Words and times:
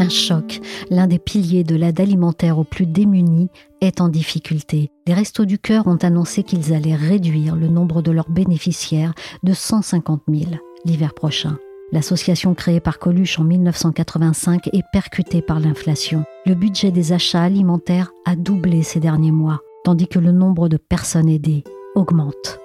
Un 0.00 0.08
choc, 0.08 0.62
l'un 0.88 1.06
des 1.06 1.18
piliers 1.18 1.62
de 1.62 1.76
l'aide 1.76 2.00
alimentaire 2.00 2.58
aux 2.58 2.64
plus 2.64 2.86
démunis, 2.86 3.50
est 3.82 4.00
en 4.00 4.08
difficulté. 4.08 4.90
Les 5.06 5.12
Restos 5.12 5.44
du 5.44 5.58
Cœur 5.58 5.86
ont 5.88 5.96
annoncé 5.96 6.42
qu'ils 6.42 6.72
allaient 6.72 6.94
réduire 6.94 7.54
le 7.54 7.68
nombre 7.68 8.00
de 8.00 8.10
leurs 8.10 8.30
bénéficiaires 8.30 9.12
de 9.42 9.52
150 9.52 10.22
000 10.26 10.52
l'hiver 10.86 11.12
prochain. 11.12 11.58
L'association 11.92 12.54
créée 12.54 12.80
par 12.80 12.98
Coluche 12.98 13.38
en 13.38 13.44
1985 13.44 14.68
est 14.68 14.84
percutée 14.90 15.42
par 15.42 15.60
l'inflation. 15.60 16.24
Le 16.46 16.54
budget 16.54 16.92
des 16.92 17.12
achats 17.12 17.42
alimentaires 17.42 18.10
a 18.24 18.36
doublé 18.36 18.82
ces 18.82 19.00
derniers 19.00 19.32
mois, 19.32 19.60
tandis 19.84 20.08
que 20.08 20.18
le 20.18 20.32
nombre 20.32 20.70
de 20.70 20.78
personnes 20.78 21.28
aidées 21.28 21.62
augmente. 21.94 22.58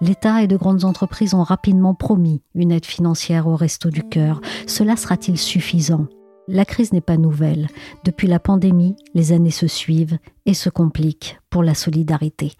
L'État 0.00 0.42
et 0.42 0.48
de 0.48 0.56
grandes 0.56 0.84
entreprises 0.84 1.34
ont 1.34 1.44
rapidement 1.44 1.94
promis 1.94 2.42
une 2.56 2.72
aide 2.72 2.86
financière 2.86 3.46
au 3.46 3.54
Resto 3.54 3.88
du 3.88 4.02
Cœur. 4.02 4.40
Cela 4.66 4.96
sera-t-il 4.96 5.38
suffisant? 5.38 6.08
La 6.48 6.64
crise 6.64 6.92
n'est 6.92 7.00
pas 7.00 7.16
nouvelle. 7.16 7.68
Depuis 8.04 8.26
la 8.26 8.40
pandémie, 8.40 8.96
les 9.14 9.32
années 9.32 9.50
se 9.50 9.68
suivent 9.68 10.18
et 10.44 10.54
se 10.54 10.70
compliquent 10.70 11.38
pour 11.50 11.62
la 11.62 11.74
solidarité. 11.74 12.52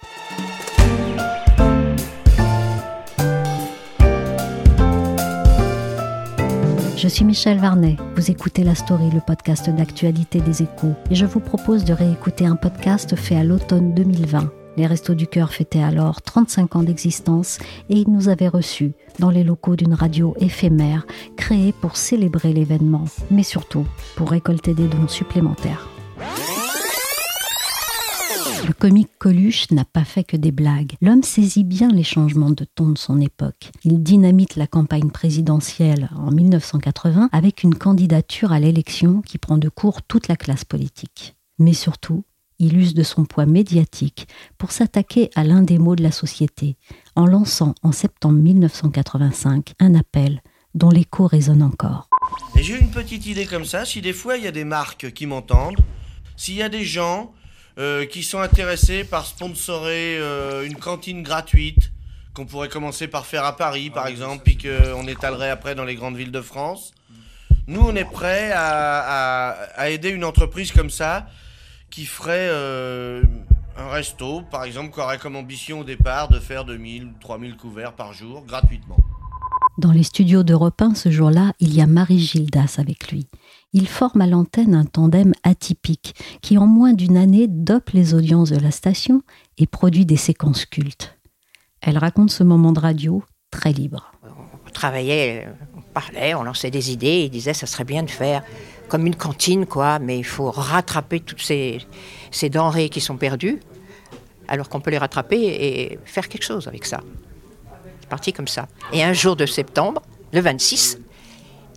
Je 6.96 7.08
suis 7.08 7.24
Michel 7.24 7.58
Varnet. 7.58 7.96
Vous 8.14 8.30
écoutez 8.30 8.62
La 8.62 8.76
Story, 8.76 9.10
le 9.10 9.20
podcast 9.20 9.68
d'actualité 9.68 10.40
des 10.40 10.62
échos. 10.62 10.94
Et 11.10 11.16
je 11.16 11.26
vous 11.26 11.40
propose 11.40 11.84
de 11.84 11.92
réécouter 11.92 12.46
un 12.46 12.54
podcast 12.54 13.16
fait 13.16 13.34
à 13.34 13.42
l'automne 13.42 13.92
2020 13.94 14.61
les 14.76 14.86
Restos 14.86 15.14
du 15.14 15.26
Cœur 15.26 15.52
fêtaient 15.52 15.82
alors 15.82 16.22
35 16.22 16.76
ans 16.76 16.82
d'existence 16.82 17.58
et 17.88 17.96
ils 17.96 18.10
nous 18.10 18.28
avaient 18.28 18.48
reçus 18.48 18.92
dans 19.18 19.30
les 19.30 19.44
locaux 19.44 19.76
d'une 19.76 19.94
radio 19.94 20.34
éphémère 20.40 21.06
créée 21.36 21.72
pour 21.72 21.96
célébrer 21.96 22.52
l'événement, 22.52 23.04
mais 23.30 23.42
surtout 23.42 23.86
pour 24.16 24.30
récolter 24.30 24.74
des 24.74 24.88
dons 24.88 25.08
supplémentaires. 25.08 25.88
Le 28.66 28.72
comique 28.72 29.10
Coluche 29.18 29.70
n'a 29.72 29.84
pas 29.84 30.04
fait 30.04 30.22
que 30.22 30.36
des 30.36 30.52
blagues. 30.52 30.92
L'homme 31.00 31.24
saisit 31.24 31.64
bien 31.64 31.88
les 31.88 32.04
changements 32.04 32.52
de 32.52 32.64
ton 32.64 32.90
de 32.90 32.98
son 32.98 33.20
époque. 33.20 33.72
Il 33.82 34.04
dynamite 34.04 34.54
la 34.54 34.68
campagne 34.68 35.10
présidentielle 35.10 36.08
en 36.16 36.30
1980 36.30 37.28
avec 37.32 37.64
une 37.64 37.74
candidature 37.74 38.52
à 38.52 38.60
l'élection 38.60 39.20
qui 39.20 39.38
prend 39.38 39.58
de 39.58 39.68
court 39.68 40.02
toute 40.02 40.28
la 40.28 40.36
classe 40.36 40.64
politique. 40.64 41.34
Mais 41.58 41.72
surtout, 41.72 42.24
il 42.62 42.78
use 42.78 42.94
de 42.94 43.02
son 43.02 43.24
poids 43.24 43.44
médiatique 43.44 44.28
pour 44.56 44.70
s'attaquer 44.70 45.30
à 45.34 45.42
l'un 45.42 45.62
des 45.62 45.78
maux 45.78 45.96
de 45.96 46.02
la 46.02 46.12
société, 46.12 46.76
en 47.16 47.26
lançant 47.26 47.74
en 47.82 47.90
septembre 47.90 48.38
1985 48.38 49.72
un 49.80 49.94
appel 49.96 50.40
dont 50.74 50.88
l'écho 50.88 51.26
résonne 51.26 51.62
encore. 51.62 52.08
j'ai 52.54 52.78
une 52.78 52.90
petite 52.90 53.26
idée 53.26 53.46
comme 53.46 53.64
ça, 53.64 53.84
si 53.84 54.00
des 54.00 54.12
fois 54.12 54.36
il 54.36 54.44
y 54.44 54.46
a 54.46 54.52
des 54.52 54.64
marques 54.64 55.12
qui 55.12 55.26
m'entendent, 55.26 55.80
s'il 56.36 56.54
y 56.54 56.62
a 56.62 56.68
des 56.68 56.84
gens 56.84 57.34
euh, 57.78 58.06
qui 58.06 58.22
sont 58.22 58.38
intéressés 58.38 59.02
par 59.02 59.26
sponsorer 59.26 60.16
euh, 60.18 60.64
une 60.64 60.76
cantine 60.76 61.24
gratuite, 61.24 61.90
qu'on 62.32 62.46
pourrait 62.46 62.68
commencer 62.68 63.08
par 63.08 63.26
faire 63.26 63.44
à 63.44 63.56
Paris 63.56 63.90
par 63.90 64.06
exemple, 64.06 64.42
puis 64.44 64.56
qu'on 64.56 65.08
étalerait 65.08 65.50
après 65.50 65.74
dans 65.74 65.84
les 65.84 65.96
grandes 65.96 66.16
villes 66.16 66.30
de 66.30 66.40
France, 66.40 66.92
nous 67.66 67.80
on 67.80 67.96
est 67.96 68.10
prêts 68.10 68.52
à 68.54 69.90
aider 69.90 70.10
une 70.10 70.24
entreprise 70.24 70.70
comme 70.70 70.90
ça 70.90 71.26
qui 71.92 72.06
ferait 72.06 72.48
euh, 72.50 73.22
un 73.76 73.88
resto, 73.90 74.40
par 74.50 74.64
exemple, 74.64 74.92
qui 74.94 75.00
aurait 75.00 75.18
comme 75.18 75.36
ambition 75.36 75.80
au 75.80 75.84
départ 75.84 76.28
de 76.28 76.40
faire 76.40 76.64
2000 76.64 77.04
ou 77.04 77.12
3000 77.20 77.56
couverts 77.56 77.92
par 77.92 78.14
jour, 78.14 78.44
gratuitement. 78.46 78.96
Dans 79.78 79.92
les 79.92 80.02
studios 80.02 80.42
d'Europe 80.42 80.80
1, 80.80 80.94
ce 80.94 81.10
jour-là, 81.10 81.52
il 81.60 81.74
y 81.74 81.82
a 81.82 81.86
Marie 81.86 82.18
Gildas 82.18 82.76
avec 82.78 83.12
lui. 83.12 83.28
Il 83.74 83.86
forme 83.86 84.22
à 84.22 84.26
l'antenne 84.26 84.74
un 84.74 84.84
tandem 84.84 85.34
atypique 85.44 86.14
qui, 86.40 86.56
en 86.56 86.66
moins 86.66 86.94
d'une 86.94 87.16
année, 87.16 87.46
dope 87.46 87.90
les 87.90 88.14
audiences 88.14 88.50
de 88.50 88.58
la 88.58 88.70
station 88.70 89.22
et 89.58 89.66
produit 89.66 90.06
des 90.06 90.16
séquences 90.16 90.64
cultes. 90.64 91.18
Elle 91.82 91.98
raconte 91.98 92.30
ce 92.30 92.42
moment 92.42 92.72
de 92.72 92.80
radio 92.80 93.22
très 93.50 93.72
libre. 93.72 94.12
On 94.66 94.70
travaillait, 94.70 95.46
on 95.76 95.82
parlait, 95.82 96.34
on 96.34 96.42
lançait 96.42 96.70
des 96.70 96.90
idées, 96.90 97.24
il 97.24 97.30
disait 97.30 97.52
ça 97.52 97.66
serait 97.66 97.84
bien 97.84 98.02
de 98.02 98.10
faire 98.10 98.42
comme 98.92 99.06
une 99.06 99.16
cantine, 99.16 99.64
quoi, 99.64 99.98
mais 99.98 100.18
il 100.18 100.22
faut 100.22 100.50
rattraper 100.50 101.20
toutes 101.20 101.40
ces, 101.40 101.78
ces 102.30 102.50
denrées 102.50 102.90
qui 102.90 103.00
sont 103.00 103.16
perdues, 103.16 103.58
alors 104.48 104.68
qu'on 104.68 104.80
peut 104.80 104.90
les 104.90 104.98
rattraper 104.98 105.38
et 105.38 105.98
faire 106.04 106.28
quelque 106.28 106.42
chose 106.42 106.68
avec 106.68 106.84
ça. 106.84 107.00
C'est 108.02 108.10
parti 108.10 108.34
comme 108.34 108.48
ça. 108.48 108.68
Et 108.92 109.02
un 109.02 109.14
jour 109.14 109.34
de 109.34 109.46
septembre, 109.46 110.02
le 110.34 110.42
26, 110.42 110.98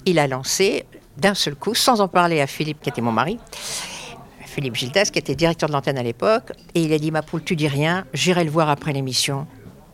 il 0.06 0.20
a 0.20 0.28
lancé 0.28 0.86
d'un 1.16 1.36
seul 1.36 1.56
coup, 1.56 1.74
sans 1.74 2.02
en 2.02 2.10
parler 2.10 2.42
à 2.42 2.48
Philippe, 2.48 2.82
qui 2.82 2.90
était 2.90 3.00
mon 3.00 3.14
mari, 3.14 3.40
Philippe 4.46 4.76
Gildas, 4.76 5.06
qui 5.06 5.20
était 5.20 5.36
directeur 5.36 5.70
de 5.70 5.74
l'antenne 5.74 5.98
à 5.98 6.04
l'époque, 6.04 6.52
et 6.74 6.82
il 6.82 6.92
a 6.92 7.00
dit 7.00 7.12
Ma 7.12 7.22
poule, 7.22 7.46
tu 7.46 7.56
dis 7.56 7.70
rien, 7.70 8.06
j'irai 8.14 8.44
le 8.44 8.52
voir 8.52 8.70
après 8.70 8.92
l'émission, 8.92 9.48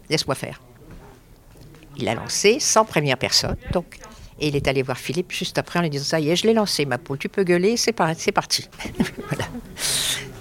laisse-moi 0.09 0.33
faire. 0.33 0.59
Il 1.97 2.07
a 2.07 2.15
lancé 2.15 2.59
sans 2.59 2.83
première 2.83 3.17
personne, 3.17 3.57
donc 3.73 3.99
et 4.41 4.47
il 4.47 4.55
est 4.55 4.67
allé 4.67 4.81
voir 4.81 4.97
Philippe 4.97 5.31
juste 5.31 5.57
après 5.57 5.79
en 5.79 5.83
lui 5.83 5.89
disant 5.91 6.03
Ça 6.03 6.19
y 6.19 6.29
est, 6.29 6.35
je 6.35 6.47
l'ai 6.47 6.53
lancé, 6.53 6.85
ma 6.85 6.97
poule, 6.97 7.19
tu 7.19 7.29
peux 7.29 7.43
gueuler, 7.43 7.77
c'est 7.77 7.93
parti. 7.93 8.31
voilà. 9.29 9.45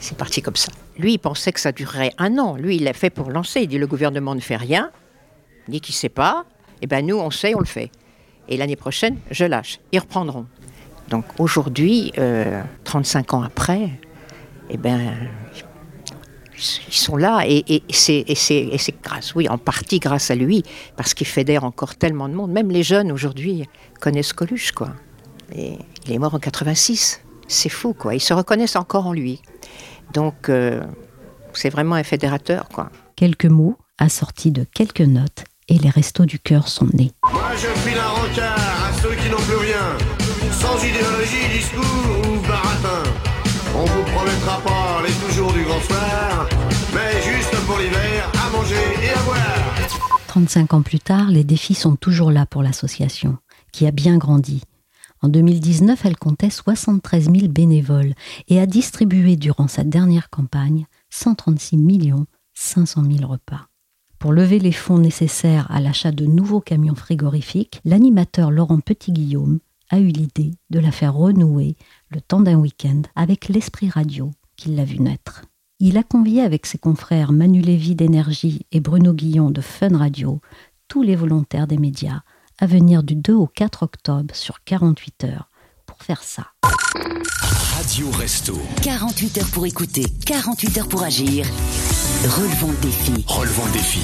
C'est 0.00 0.16
parti 0.16 0.40
comme 0.40 0.56
ça. 0.56 0.72
Lui, 0.98 1.12
il 1.12 1.18
pensait 1.18 1.52
que 1.52 1.60
ça 1.60 1.70
durerait 1.70 2.12
un 2.18 2.38
an. 2.38 2.56
Lui, 2.56 2.76
il 2.76 2.84
l'a 2.84 2.94
fait 2.94 3.10
pour 3.10 3.30
lancer. 3.30 3.60
Il 3.60 3.68
dit 3.68 3.78
Le 3.78 3.86
gouvernement 3.86 4.34
ne 4.34 4.40
fait 4.40 4.56
rien, 4.56 4.90
ni 5.68 5.80
qu'il 5.80 5.92
ne 5.92 5.98
sait 5.98 6.08
pas. 6.08 6.46
Eh 6.80 6.86
bien, 6.86 7.02
nous, 7.02 7.18
on 7.18 7.30
sait, 7.30 7.54
on 7.54 7.60
le 7.60 7.66
fait. 7.66 7.90
Et 8.48 8.56
l'année 8.56 8.76
prochaine, 8.76 9.18
je 9.30 9.44
lâche. 9.44 9.78
Ils 9.92 10.00
reprendront. 10.00 10.46
Donc 11.10 11.26
aujourd'hui, 11.38 12.12
35 12.84 13.32
euh, 13.32 13.36
ans 13.36 13.42
après, 13.42 13.90
eh 14.70 14.76
ben, 14.78 15.12
ils 16.88 16.94
sont 16.94 17.16
là 17.16 17.42
et, 17.46 17.82
c'est 17.90 18.24
grâce, 19.02 19.34
oui, 19.34 19.48
en 19.48 19.58
partie 19.58 19.98
grâce 19.98 20.30
à 20.30 20.34
lui, 20.34 20.62
parce 20.96 21.14
qu'il 21.14 21.26
fédère 21.26 21.64
encore 21.64 21.96
tellement 21.96 22.28
de 22.28 22.34
monde. 22.34 22.50
Même 22.50 22.70
les 22.70 22.82
jeunes 22.82 23.12
aujourd'hui 23.12 23.64
connaissent 24.00 24.32
Coluche, 24.32 24.72
quoi. 24.72 24.90
Et 25.54 25.76
il 26.06 26.12
est 26.12 26.18
mort 26.18 26.34
en 26.34 26.38
86. 26.38 27.22
C'est 27.48 27.68
fou, 27.68 27.94
quoi. 27.94 28.14
Ils 28.14 28.20
se 28.20 28.32
reconnaissent 28.32 28.76
encore 28.76 29.06
en 29.06 29.12
lui. 29.12 29.40
Donc, 30.12 30.48
euh, 30.48 30.82
c'est 31.52 31.70
vraiment 31.70 31.96
un 31.96 32.04
fédérateur, 32.04 32.68
quoi. 32.68 32.90
Quelques 33.16 33.46
mots 33.46 33.76
assortis 33.98 34.50
de 34.50 34.64
quelques 34.64 35.00
notes 35.00 35.44
et 35.68 35.78
les 35.78 35.90
restos 35.90 36.26
du 36.26 36.38
cœur 36.38 36.68
sont 36.68 36.88
nés. 36.94 37.12
Moi, 37.32 37.50
je 37.56 37.98
un 37.98 38.08
rencard 38.08 38.69
35 50.40 50.72
ans 50.72 50.80
plus 50.80 51.00
tard, 51.00 51.28
les 51.28 51.44
défis 51.44 51.74
sont 51.74 51.96
toujours 51.96 52.30
là 52.30 52.46
pour 52.46 52.62
l'association, 52.62 53.36
qui 53.72 53.86
a 53.86 53.90
bien 53.90 54.16
grandi. 54.16 54.62
En 55.20 55.28
2019, 55.28 56.06
elle 56.06 56.16
comptait 56.16 56.48
73 56.48 57.24
000 57.24 57.48
bénévoles 57.48 58.14
et 58.48 58.58
a 58.58 58.64
distribué 58.64 59.36
durant 59.36 59.68
sa 59.68 59.84
dernière 59.84 60.30
campagne 60.30 60.86
136 61.10 61.76
millions 61.76 62.24
500 62.54 63.02
000 63.18 63.30
repas. 63.30 63.66
Pour 64.18 64.32
lever 64.32 64.58
les 64.58 64.72
fonds 64.72 64.96
nécessaires 64.96 65.70
à 65.70 65.78
l'achat 65.78 66.10
de 66.10 66.24
nouveaux 66.24 66.62
camions 66.62 66.94
frigorifiques, 66.94 67.82
l'animateur 67.84 68.50
Laurent 68.50 68.80
Petit-Guillaume 68.80 69.58
a 69.90 69.98
eu 69.98 70.06
l'idée 70.06 70.54
de 70.70 70.78
la 70.78 70.90
faire 70.90 71.12
renouer 71.12 71.76
le 72.08 72.22
temps 72.22 72.40
d'un 72.40 72.56
week-end 72.56 73.02
avec 73.14 73.50
l'esprit 73.50 73.90
radio 73.90 74.30
qui 74.56 74.70
l'a 74.70 74.86
vu 74.86 75.00
naître. 75.00 75.42
Il 75.82 75.96
a 75.96 76.02
convié 76.02 76.42
avec 76.42 76.66
ses 76.66 76.76
confrères 76.76 77.32
Manu 77.32 77.62
Lévy 77.62 77.94
d'Énergie 77.94 78.66
et 78.70 78.80
Bruno 78.80 79.14
Guillon 79.14 79.50
de 79.50 79.62
Fun 79.62 79.96
Radio 79.96 80.42
tous 80.88 81.02
les 81.02 81.16
volontaires 81.16 81.66
des 81.66 81.78
médias 81.78 82.20
à 82.58 82.66
venir 82.66 83.02
du 83.02 83.16
2 83.16 83.32
au 83.32 83.46
4 83.46 83.84
octobre 83.84 84.34
sur 84.34 84.62
48 84.64 85.24
heures 85.24 85.48
pour 85.86 85.96
faire 86.02 86.22
ça. 86.22 86.48
Radio 87.76 88.10
Resto. 88.10 88.58
48 88.82 89.38
heures 89.38 89.50
pour 89.54 89.64
écouter, 89.64 90.04
48 90.26 90.78
heures 90.78 90.88
pour 90.88 91.02
agir. 91.02 91.46
Relevons 92.24 92.72
le 92.72 92.82
défi. 92.82 93.24
Relevons 93.26 93.64
le 93.64 93.72
défi. 93.72 94.00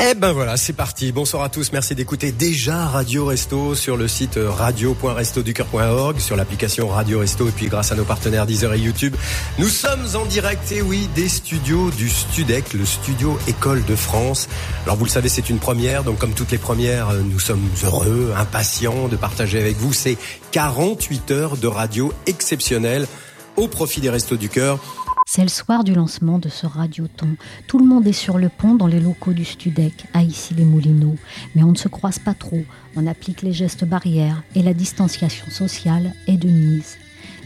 Eh 0.00 0.14
ben 0.14 0.32
voilà, 0.32 0.56
c'est 0.56 0.72
parti. 0.72 1.12
Bonsoir 1.12 1.44
à 1.44 1.48
tous. 1.48 1.70
Merci 1.72 1.94
d'écouter 1.94 2.32
déjà 2.32 2.86
Radio 2.88 3.26
Resto 3.26 3.76
sur 3.76 3.96
le 3.96 4.08
site 4.08 4.38
radio.restoducœur.org, 4.42 6.18
sur 6.18 6.34
l'application 6.34 6.88
Radio 6.88 7.20
Resto 7.20 7.48
et 7.48 7.52
puis 7.52 7.68
grâce 7.68 7.92
à 7.92 7.94
nos 7.94 8.04
partenaires 8.04 8.44
Deezer 8.44 8.74
et 8.74 8.80
YouTube. 8.80 9.14
Nous 9.58 9.68
sommes 9.68 10.04
en 10.16 10.26
direct, 10.26 10.72
et 10.72 10.82
oui, 10.82 11.08
des 11.14 11.28
studios 11.28 11.90
du 11.92 12.10
Studec, 12.10 12.74
le 12.74 12.84
studio 12.84 13.38
École 13.46 13.84
de 13.84 13.94
France. 13.94 14.48
Alors 14.84 14.96
vous 14.96 15.04
le 15.04 15.10
savez, 15.10 15.28
c'est 15.28 15.48
une 15.48 15.58
première. 15.58 16.02
Donc 16.02 16.18
comme 16.18 16.34
toutes 16.34 16.50
les 16.50 16.58
premières, 16.58 17.12
nous 17.12 17.38
sommes 17.38 17.68
heureux, 17.84 18.34
impatients 18.36 19.06
de 19.06 19.16
partager 19.16 19.60
avec 19.60 19.76
vous 19.76 19.92
ces 19.92 20.18
48 20.50 21.30
heures 21.30 21.56
de 21.56 21.68
radio 21.68 22.12
exceptionnelles 22.26 23.06
au 23.56 23.68
profit 23.68 24.00
des 24.00 24.10
Restos 24.10 24.36
du 24.36 24.48
Cœur. 24.48 24.80
C'est 25.26 25.42
le 25.42 25.48
soir 25.48 25.84
du 25.84 25.94
lancement 25.94 26.38
de 26.38 26.48
ce 26.48 26.66
radioton. 26.66 27.36
Tout 27.66 27.78
le 27.78 27.86
monde 27.86 28.06
est 28.06 28.12
sur 28.12 28.38
le 28.38 28.48
pont 28.48 28.74
dans 28.74 28.86
les 28.86 29.00
locaux 29.00 29.32
du 29.32 29.44
Studec, 29.44 30.04
à 30.12 30.22
Issy-les-Moulineaux. 30.22 31.16
Mais 31.54 31.62
on 31.62 31.72
ne 31.72 31.76
se 31.76 31.88
croise 31.88 32.18
pas 32.18 32.34
trop, 32.34 32.62
on 32.94 33.06
applique 33.06 33.42
les 33.42 33.52
gestes 33.52 33.84
barrières 33.84 34.42
et 34.54 34.62
la 34.62 34.74
distanciation 34.74 35.50
sociale 35.50 36.12
est 36.26 36.36
de 36.36 36.48
mise. 36.48 36.96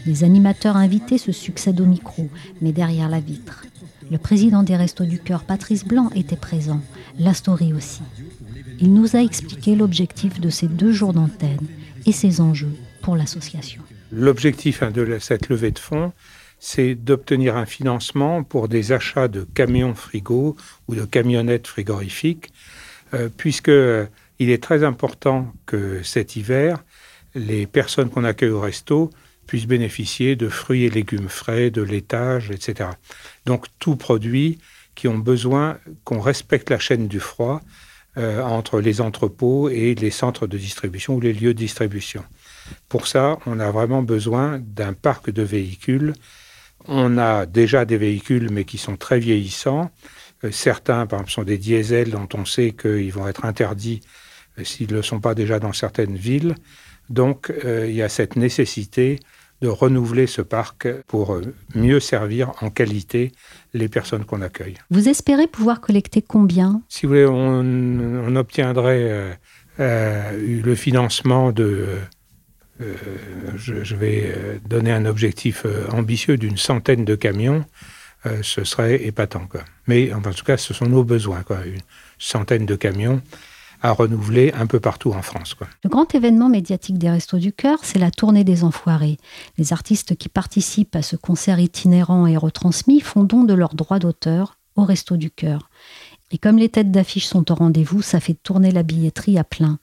Les 0.05 0.23
animateurs 0.23 0.77
invités 0.77 1.17
se 1.17 1.31
succèdent 1.31 1.81
au 1.81 1.85
micro, 1.85 2.29
mais 2.61 2.71
derrière 2.71 3.09
la 3.09 3.19
vitre. 3.19 3.65
Le 4.11 4.17
président 4.17 4.63
des 4.63 4.75
Restos 4.75 5.05
du 5.05 5.19
Cœur, 5.19 5.43
Patrice 5.43 5.85
Blanc, 5.85 6.09
était 6.15 6.35
présent, 6.35 6.81
la 7.17 7.33
story 7.33 7.73
aussi. 7.73 8.01
Il 8.79 8.93
nous 8.93 9.15
a 9.15 9.19
expliqué 9.19 9.75
l'objectif 9.75 10.39
de 10.39 10.49
ces 10.49 10.67
deux 10.67 10.91
jours 10.91 11.13
d'antenne 11.13 11.67
et 12.05 12.11
ses 12.11 12.41
enjeux 12.41 12.75
pour 13.01 13.15
l'association. 13.15 13.81
L'objectif 14.11 14.83
hein, 14.83 14.91
de 14.91 15.17
cette 15.19 15.49
levée 15.49 15.71
de 15.71 15.79
fonds, 15.79 16.11
c'est 16.59 16.95
d'obtenir 16.95 17.55
un 17.55 17.65
financement 17.65 18.43
pour 18.43 18.67
des 18.67 18.91
achats 18.91 19.27
de 19.27 19.47
camions 19.53 19.95
frigo 19.95 20.55
ou 20.87 20.95
de 20.95 21.05
camionnettes 21.05 21.67
frigorifiques, 21.67 22.51
euh, 23.13 23.29
puisque 23.35 23.69
euh, 23.69 24.05
il 24.39 24.49
est 24.49 24.61
très 24.61 24.83
important 24.83 25.53
que 25.65 26.03
cet 26.03 26.35
hiver, 26.35 26.83
les 27.35 27.65
personnes 27.65 28.09
qu'on 28.09 28.23
accueille 28.23 28.49
au 28.49 28.59
resto 28.59 29.09
puissent 29.47 29.67
bénéficier 29.67 30.35
de 30.35 30.47
fruits 30.47 30.83
et 30.83 30.89
légumes 30.89 31.29
frais, 31.29 31.71
de 31.71 31.81
laitage, 31.81 32.51
etc. 32.51 32.91
Donc 33.45 33.65
tout 33.79 33.95
produit 33.95 34.59
qui 34.95 35.07
ont 35.07 35.17
besoin 35.17 35.77
qu'on 36.03 36.19
respecte 36.19 36.69
la 36.69 36.77
chaîne 36.77 37.07
du 37.07 37.19
froid 37.19 37.61
euh, 38.17 38.41
entre 38.41 38.81
les 38.81 39.01
entrepôts 39.01 39.69
et 39.69 39.95
les 39.95 40.11
centres 40.11 40.45
de 40.45 40.57
distribution 40.57 41.15
ou 41.15 41.21
les 41.21 41.33
lieux 41.33 41.53
de 41.53 41.59
distribution. 41.59 42.23
Pour 42.89 43.07
ça, 43.07 43.39
on 43.45 43.59
a 43.59 43.71
vraiment 43.71 44.03
besoin 44.03 44.59
d'un 44.59 44.93
parc 44.93 45.29
de 45.31 45.41
véhicules 45.41 46.13
on 46.87 47.17
a 47.17 47.45
déjà 47.45 47.85
des 47.85 47.97
véhicules, 47.97 48.49
mais 48.51 48.63
qui 48.63 48.77
sont 48.77 48.95
très 48.95 49.19
vieillissants. 49.19 49.91
Euh, 50.43 50.51
certains, 50.51 51.05
par 51.05 51.19
exemple, 51.19 51.31
sont 51.31 51.43
des 51.43 51.57
diesels 51.57 52.11
dont 52.11 52.27
on 52.33 52.45
sait 52.45 52.71
qu'ils 52.71 53.11
vont 53.11 53.27
être 53.27 53.45
interdits 53.45 54.01
euh, 54.57 54.63
s'ils 54.63 54.89
ne 54.89 54.95
le 54.95 55.01
sont 55.01 55.19
pas 55.19 55.35
déjà 55.35 55.59
dans 55.59 55.73
certaines 55.73 56.15
villes. 56.15 56.55
Donc, 57.09 57.51
euh, 57.65 57.87
il 57.87 57.95
y 57.95 58.01
a 58.01 58.09
cette 58.09 58.35
nécessité 58.35 59.19
de 59.61 59.67
renouveler 59.67 60.25
ce 60.25 60.41
parc 60.41 60.87
pour 61.07 61.37
mieux 61.75 61.99
servir 61.99 62.53
en 62.61 62.69
qualité 62.69 63.33
les 63.73 63.89
personnes 63.89 64.23
qu'on 64.23 64.41
accueille. 64.41 64.75
Vous 64.89 65.09
espérez 65.09 65.47
pouvoir 65.47 65.81
collecter 65.81 66.21
combien? 66.21 66.81
Si 66.87 67.05
vous 67.05 67.09
voulez, 67.09 67.25
on, 67.25 68.35
obtiendrait 68.37 69.37
le 69.77 70.75
financement 70.75 71.51
de 71.51 71.97
euh, 72.81 72.95
je, 73.57 73.95
vais 73.95 74.23
euh, 74.25 74.57
donner 74.67 74.91
un 74.91 75.05
objectif 75.05 75.63
euh, 75.65 75.87
ambitieux 75.91 76.37
d'une 76.37 76.57
centaine 76.57 77.05
de 77.05 77.15
camions, 77.15 77.65
ce 78.41 78.65
serait 78.65 79.05
épatant. 79.05 79.47
Mais 79.87 80.11
en 80.11 80.19
tout 80.19 80.43
cas, 80.43 80.57
ce 80.57 80.73
sont 80.73 80.87
nos 80.87 81.05
besoins, 81.05 81.41
une 81.65 81.79
centaine 82.17 82.65
de 82.65 82.75
camions 82.75 83.21
à 83.81 83.91
renouveler 83.91 84.51
un 84.53 84.67
peu 84.67 84.81
partout 84.81 85.13
en 85.13 85.21
France. 85.21 85.55
Le 85.85 85.89
grand 85.89 86.13
événement 86.13 86.49
médiatique 86.49 86.97
des 86.97 87.09
Restos 87.09 87.37
du 87.37 87.53
Cœur, 87.53 87.79
c'est 87.81 87.97
la 87.97 88.11
tournée 88.11 88.43
des 88.43 88.65
Enfoirés. 88.65 89.15
Les 89.57 89.71
artistes 89.71 90.17
qui 90.17 90.27
participent 90.27 90.97
à 90.97 91.01
ce 91.01 91.15
concert 91.15 91.61
itinérant 91.61 92.27
et 92.27 92.35
retransmis 92.35 92.99
font 92.99 93.23
don 93.23 93.45
de 93.45 93.53
leurs 93.53 93.75
droits 93.75 93.99
d'auteur 93.99 94.57
au 94.75 94.83
Restos 94.83 95.15
du 95.15 95.31
Cœur. 95.31 95.69
Et 96.31 96.37
comme 96.37 96.57
les 96.57 96.67
têtes 96.67 96.91
d'affiche 96.91 97.25
sont 97.25 97.49
au 97.51 97.55
rendez-vous, 97.55 98.01
ça 98.01 98.19
fait 98.19 98.35
tourner 98.35 98.71
la 98.71 98.83
billetterie 98.83 99.39
à 99.39 99.45
plein. 99.45 99.79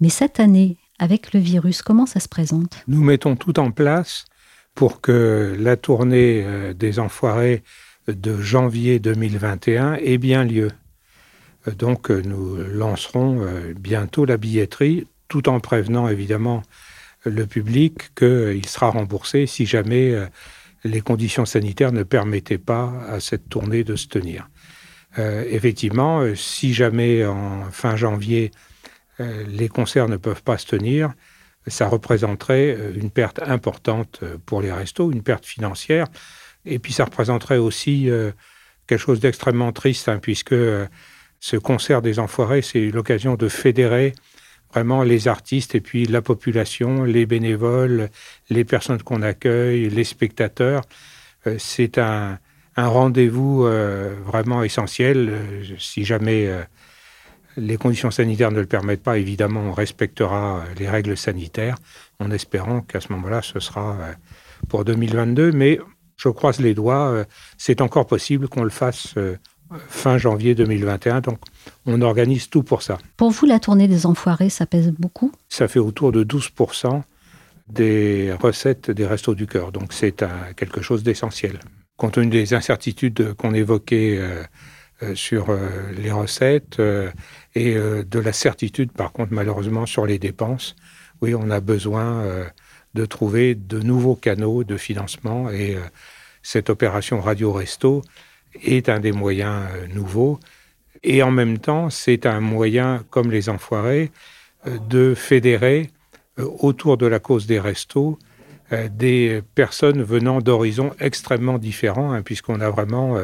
Mais 0.00 0.08
cette 0.08 0.40
année, 0.40 0.76
avec 0.98 1.32
le 1.32 1.40
virus 1.40 1.82
Comment 1.82 2.06
ça 2.06 2.20
se 2.20 2.28
présente? 2.28 2.82
Nous 2.88 3.02
mettons 3.02 3.36
tout 3.36 3.58
en 3.58 3.70
place 3.70 4.24
pour 4.76 5.00
que 5.00 5.56
la 5.58 5.76
tournée 5.76 6.42
euh, 6.44 6.72
des 6.72 7.00
Enfoirés 7.00 7.64
de 8.06 8.40
janvier 8.40 9.00
2021 9.00 9.94
ait 9.94 10.18
bien 10.18 10.44
lieu. 10.44 10.70
Euh, 11.66 11.72
donc 11.72 12.10
euh, 12.10 12.22
nous 12.24 12.56
lancerons 12.56 13.44
bientôt 13.76 14.24
la 14.24 14.36
billetterie, 14.36 15.08
tout 15.28 15.48
en 15.48 15.58
prévenant 15.58 16.08
évidemment 16.08 16.62
le 17.24 17.46
public 17.46 18.14
qu'il 18.14 18.66
sera 18.66 18.90
remboursé 18.90 19.46
si 19.46 19.66
jamais 19.66 20.14
les 20.84 21.00
conditions 21.00 21.44
sanitaires 21.44 21.90
ne 21.90 22.04
permettaient 22.04 22.58
pas 22.58 22.92
à 23.08 23.18
cette 23.18 23.48
tournée 23.48 23.82
de 23.82 23.96
se 23.96 24.06
tenir. 24.06 24.48
effectivement, 25.18 26.22
si 26.36 26.72
jamais 26.72 27.26
en 27.26 27.64
fin 27.72 27.96
janvier 27.96 28.52
les 29.18 29.68
concerts 29.68 30.08
ne 30.08 30.16
peuvent 30.16 30.42
pas 30.42 30.58
se 30.58 30.66
tenir, 30.66 31.12
ça 31.66 31.88
représenterait 31.88 32.76
euh, 32.78 32.92
une 32.94 33.10
perte 33.10 33.40
importante 33.42 34.20
euh, 34.22 34.36
pour 34.44 34.62
les 34.62 34.72
restos, 34.72 35.10
une 35.12 35.22
perte 35.22 35.44
financière. 35.44 36.06
Et 36.64 36.78
puis 36.78 36.92
ça 36.92 37.04
représenterait 37.04 37.58
aussi 37.58 38.10
quelque 38.88 38.98
chose 38.98 39.20
d'extrêmement 39.20 39.70
triste, 39.70 40.08
hein, 40.08 40.18
puisque 40.20 40.56
ce 41.38 41.56
concert 41.56 42.02
des 42.02 42.18
Enfoirés, 42.18 42.60
c'est 42.60 42.90
l'occasion 42.90 43.36
de 43.36 43.46
fédérer 43.48 44.14
vraiment 44.72 45.04
les 45.04 45.28
artistes 45.28 45.76
et 45.76 45.80
puis 45.80 46.06
la 46.06 46.22
population, 46.22 47.04
les 47.04 47.24
bénévoles, 47.24 48.10
les 48.50 48.64
personnes 48.64 49.00
qu'on 49.00 49.22
accueille, 49.22 49.88
les 49.88 50.02
spectateurs. 50.02 50.82
c'est 51.58 51.98
un, 51.98 52.40
rendez-vous 52.76 53.68
vraiment 54.24 54.64
essentiel. 54.64 55.32
si 55.78 56.04
jamais 56.04 56.50
les 57.56 57.76
conditions 57.76 58.10
sanitaires 58.10 58.52
ne 58.52 58.60
le 58.60 58.66
permettent 58.66 59.02
pas, 59.02 59.18
évidemment, 59.18 59.60
on 59.60 59.72
respectera 59.72 60.58
euh, 60.58 60.74
les 60.78 60.88
règles 60.88 61.16
sanitaires 61.16 61.76
en 62.18 62.30
espérant 62.30 62.80
qu'à 62.82 63.00
ce 63.00 63.12
moment-là, 63.12 63.42
ce 63.42 63.60
sera 63.60 63.96
euh, 64.00 64.12
pour 64.68 64.84
2022. 64.84 65.52
Mais 65.52 65.78
je 66.16 66.28
croise 66.28 66.60
les 66.60 66.74
doigts, 66.74 67.08
euh, 67.08 67.24
c'est 67.56 67.80
encore 67.80 68.06
possible 68.06 68.48
qu'on 68.48 68.64
le 68.64 68.70
fasse 68.70 69.14
fin 69.88 70.16
janvier 70.16 70.54
2021. 70.54 71.22
Donc, 71.22 71.38
on 71.86 72.00
organise 72.02 72.48
tout 72.48 72.62
pour 72.62 72.82
ça. 72.82 72.98
Pour 73.16 73.30
vous, 73.30 73.46
la 73.46 73.58
tournée 73.58 73.88
des 73.88 74.06
Enfoirés, 74.06 74.50
ça 74.50 74.66
pèse 74.66 74.92
beaucoup? 74.98 75.32
Ça 75.48 75.66
fait 75.66 75.80
autour 75.80 76.12
de 76.12 76.24
12% 76.24 77.02
des 77.68 78.32
recettes 78.40 78.90
des 78.90 79.06
Restos 79.06 79.34
du 79.34 79.46
Cœur. 79.46 79.72
Donc, 79.72 79.92
c'est 79.92 80.24
quelque 80.54 80.82
chose 80.82 81.02
d'essentiel. 81.02 81.58
Compte 81.96 82.12
tenu 82.12 82.28
des 82.28 82.54
incertitudes 82.54 83.34
qu'on 83.34 83.54
évoquait 83.54 84.20
sur 85.14 85.48
les 85.96 86.12
recettes 86.12 86.80
et 87.56 87.74
euh, 87.74 88.04
de 88.04 88.20
la 88.20 88.34
certitude, 88.34 88.92
par 88.92 89.12
contre, 89.12 89.32
malheureusement, 89.32 89.86
sur 89.86 90.04
les 90.04 90.18
dépenses. 90.18 90.76
Oui, 91.22 91.34
on 91.34 91.50
a 91.50 91.60
besoin 91.60 92.20
euh, 92.20 92.44
de 92.92 93.06
trouver 93.06 93.54
de 93.54 93.80
nouveaux 93.80 94.14
canaux 94.14 94.62
de 94.62 94.76
financement 94.76 95.48
et 95.48 95.74
euh, 95.74 95.80
cette 96.42 96.68
opération 96.68 97.18
Radio 97.18 97.52
Resto 97.52 98.02
est 98.62 98.90
un 98.90 99.00
des 99.00 99.12
moyens 99.12 99.64
nouveaux. 99.94 100.38
Et 101.02 101.22
en 101.22 101.30
même 101.30 101.56
temps, 101.56 101.88
c'est 101.88 102.26
un 102.26 102.40
moyen, 102.40 103.04
comme 103.08 103.30
les 103.30 103.48
enfoirés, 103.48 104.10
de 104.88 105.14
fédérer 105.14 105.90
autour 106.38 106.96
de 106.96 107.06
la 107.06 107.20
cause 107.20 107.46
des 107.46 107.60
restos 107.60 108.18
des 108.90 109.42
personnes 109.54 110.02
venant 110.02 110.40
d'horizons 110.40 110.90
extrêmement 110.98 111.58
différents, 111.58 112.12
hein, 112.12 112.22
puisqu'on 112.22 112.60
a 112.60 112.70
vraiment 112.70 113.16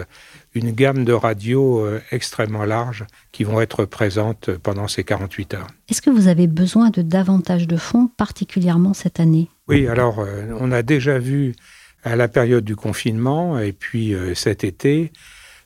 une 0.55 0.73
gamme 0.73 1.05
de 1.05 1.13
radios 1.13 1.81
euh, 1.81 2.01
extrêmement 2.11 2.65
large 2.65 3.05
qui 3.33 3.45
vont 3.45 3.61
être 3.61 3.85
présentes 3.85 4.51
pendant 4.51 4.89
ces 4.89 5.05
48 5.05 5.55
heures. 5.55 5.67
Est-ce 5.89 6.03
que 6.03 6.11
vous 6.11 6.29
avez 6.29 6.47
besoin 6.47 6.91
de 6.91 7.03
davantage 7.03 7.67
de 7.67 7.77
fonds, 7.77 8.09
particulièrement 8.17 8.95
cette 8.95 9.21
année? 9.21 9.49
Oui, 9.69 9.87
alors 9.87 10.21
euh, 10.21 10.53
on 10.61 10.71
a 10.73 10.83
déjà 10.83 11.19
vu 11.19 11.55
à 12.05 12.17
la 12.17 12.29
période 12.29 12.65
du 12.65 12.77
confinement 12.77 13.59
et 13.59 13.73
puis 13.73 14.15
euh, 14.15 14.35
cet 14.35 14.65
été 14.65 15.13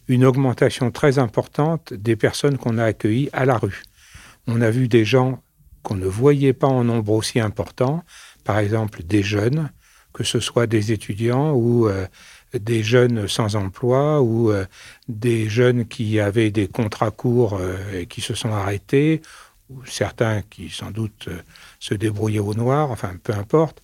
une 0.09 0.25
augmentation 0.25 0.91
très 0.93 1.19
importante 1.19 1.93
des 1.93 2.15
personnes 2.15 2.59
qu'on 2.59 2.79
a 2.79 2.85
accueillies 2.85 3.31
à 3.33 3.45
la 3.45 3.59
rue. 3.59 3.83
On 4.47 4.61
a 4.61 4.71
vu 4.71 4.87
des 4.87 5.05
gens 5.05 5.43
qu'on 5.83 5.97
ne 5.97 6.07
voyait 6.07 6.53
pas 6.53 6.69
en 6.69 6.85
nombre 6.85 7.13
aussi 7.13 7.41
important, 7.41 8.05
par 8.47 8.59
exemple 8.59 9.03
des 9.03 9.23
jeunes, 9.23 9.71
que 10.13 10.25
ce 10.25 10.41
soit 10.41 10.67
des 10.67 10.93
étudiants 10.93 11.53
ou 11.53 11.89
des 12.55 12.83
jeunes 12.83 13.29
sans 13.29 13.57
emploi 13.57 14.21
ou 14.23 14.51
euh, 14.51 14.65
des 15.09 15.49
jeunes 15.49 15.87
qui 15.87 16.21
avaient 16.21 16.51
des 16.51 16.69
contrats 16.69 17.11
courts 17.11 17.59
euh, 17.61 18.01
et 18.01 18.07
qui 18.07 18.21
se 18.21 18.35
sont 18.35 18.53
arrêtés, 18.53 19.23
ou 19.71 19.85
certains 19.85 20.43
qui 20.43 20.71
sans 20.71 20.91
doute 20.91 21.27
euh, 21.29 21.39
se 21.81 21.95
débrouillaient 21.95 22.39
au 22.39 22.55
noir, 22.55 22.91
enfin 22.91 23.15
peu 23.23 23.33
importe. 23.33 23.83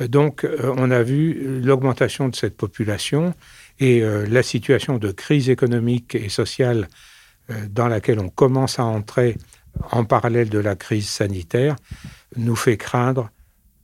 Donc 0.00 0.46
on 0.62 0.90
a 0.90 1.02
vu 1.02 1.60
l'augmentation 1.62 2.28
de 2.28 2.34
cette 2.34 2.56
population 2.56 3.34
et 3.78 4.00
la 4.00 4.42
situation 4.42 4.96
de 4.96 5.12
crise 5.12 5.50
économique 5.50 6.14
et 6.14 6.30
sociale 6.30 6.88
dans 7.68 7.88
laquelle 7.88 8.18
on 8.18 8.30
commence 8.30 8.78
à 8.78 8.84
entrer 8.84 9.36
en 9.92 10.04
parallèle 10.04 10.48
de 10.48 10.58
la 10.58 10.76
crise 10.76 11.08
sanitaire 11.08 11.76
nous 12.36 12.56
fait 12.56 12.78
craindre 12.78 13.30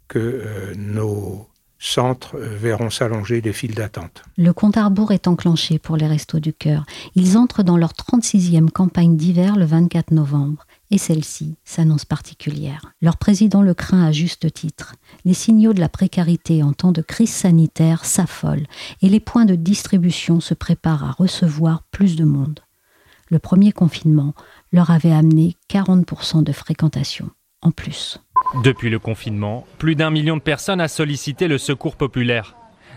que 0.09 0.75
nos 0.77 1.49
centres 1.79 2.37
euh, 2.37 2.57
verront 2.57 2.91
s'allonger 2.91 3.41
des 3.41 3.53
files 3.53 3.75
d'attente. 3.75 4.23
Le 4.37 4.53
compte 4.53 4.77
à 4.77 4.85
rebours 4.85 5.13
est 5.13 5.29
enclenché 5.29 5.79
pour 5.79 5.97
les 5.97 6.07
Restos 6.07 6.41
du 6.41 6.53
Cœur. 6.53 6.85
Ils 7.15 7.39
entrent 7.39 7.63
dans 7.63 7.77
leur 7.77 7.93
36e 7.93 8.71
campagne 8.71 9.17
d'hiver 9.17 9.57
le 9.57 9.65
24 9.65 10.11
novembre. 10.11 10.65
et 10.91 10.97
celle-ci 10.97 11.55
s'annonce 11.65 12.07
particulière. 12.07 12.95
Leur 13.03 13.19
président 13.19 13.61
le 13.61 13.75
craint 13.75 14.05
à 14.05 14.11
juste 14.11 14.51
titre. 14.55 14.95
Les 15.27 15.35
signaux 15.35 15.75
de 15.75 15.81
la 15.81 15.91
précarité 15.91 16.63
en 16.63 16.73
temps 16.73 16.93
de 16.93 17.03
crise 17.03 17.33
sanitaire 17.33 18.07
s'affolent 18.07 18.67
et 19.03 19.11
les 19.11 19.21
points 19.21 19.45
de 19.45 19.55
distribution 19.55 20.41
se 20.41 20.55
préparent 20.55 21.05
à 21.05 21.13
recevoir 21.13 21.83
plus 21.91 22.17
de 22.17 22.25
monde. 22.25 22.61
Le 23.31 23.39
premier 23.39 23.73
confinement 23.73 24.33
leur 24.73 24.91
avait 24.91 25.13
amené 25.13 25.57
40% 25.69 26.43
de 26.43 26.53
fréquentation 26.53 27.31
en 27.63 27.71
plus. 27.71 28.21
Depuis 28.63 28.91
le 28.91 28.99
confinement, 28.99 29.67
plus 29.79 29.95
d'un 29.95 30.11
million 30.11 30.37
de 30.37 30.43
personnes 30.43 30.81
a 30.81 30.89
sollicité 30.89 31.49
le 31.49 31.59
secours 31.59 31.97
populaire. 31.97 32.57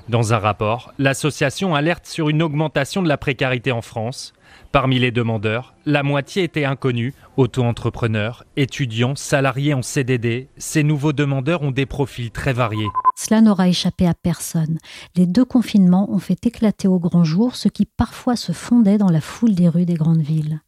Dans 0.10 0.34
un 0.34 0.40
rapport, 0.40 0.94
l'association 0.98 1.76
alerte 1.76 2.06
sur 2.06 2.30
une 2.30 2.42
augmentation 2.42 3.04
de 3.04 3.08
la 3.08 3.18
précarité 3.18 3.72
en 3.72 3.82
France. 3.82 4.34
Parmi 4.72 5.00
les 5.00 5.12
demandeurs, 5.12 5.76
la 5.86 6.04
moitié 6.04 6.44
était 6.44 6.66
inconnue, 6.66 7.14
auto-entrepreneurs, 7.38 8.44
étudiants, 8.58 9.16
salariés 9.16 9.74
en 9.74 9.82
CDD. 9.82 10.48
Ces 10.58 10.84
nouveaux 10.84 11.14
demandeurs 11.14 11.62
ont 11.62 11.72
des 11.72 11.86
profils 11.86 12.32
très 12.32 12.54
variés. 12.54 12.88
Cela 13.16 13.42
n'aura 13.42 13.68
échappé 13.68 14.08
à 14.08 14.14
personne. 14.14 14.80
Les 15.16 15.28
deux 15.28 15.46
confinements 15.46 16.12
ont 16.12 16.20
fait 16.20 16.46
éclater 16.46 16.88
au 16.88 17.00
grand 17.00 17.24
jour 17.24 17.56
ce 17.56 17.68
qui 17.68 17.86
parfois 17.86 18.36
se 18.36 18.52
fondait 18.52 18.98
dans 18.98 19.12
la 19.12 19.22
foule 19.22 19.54
des 19.54 19.70
rues 19.70 19.86
des 19.86 19.94
grandes 19.96 20.22
villes. 20.22 20.62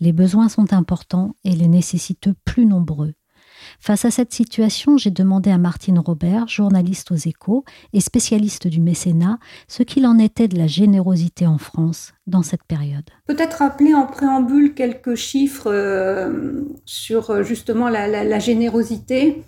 Les 0.00 0.12
besoins 0.12 0.48
sont 0.48 0.72
importants 0.72 1.34
et 1.44 1.52
les 1.52 1.68
nécessiteux 1.68 2.34
plus 2.44 2.66
nombreux. 2.66 3.14
Face 3.80 4.04
à 4.04 4.10
cette 4.10 4.32
situation, 4.32 4.98
j'ai 4.98 5.10
demandé 5.10 5.50
à 5.50 5.58
Martine 5.58 5.98
Robert, 5.98 6.48
journaliste 6.48 7.12
aux 7.12 7.16
échos 7.16 7.64
et 7.92 8.00
spécialiste 8.00 8.66
du 8.66 8.80
mécénat, 8.80 9.38
ce 9.68 9.82
qu'il 9.82 10.06
en 10.06 10.18
était 10.18 10.48
de 10.48 10.58
la 10.58 10.66
générosité 10.66 11.46
en 11.46 11.58
France 11.58 12.12
dans 12.26 12.42
cette 12.42 12.64
période. 12.64 13.04
Peut-être 13.26 13.58
rappeler 13.58 13.94
en 13.94 14.06
préambule 14.06 14.74
quelques 14.74 15.14
chiffres 15.14 15.70
euh, 15.70 16.62
sur 16.84 17.30
euh, 17.30 17.42
justement 17.42 17.88
la, 17.88 18.38
générosité. 18.40 19.44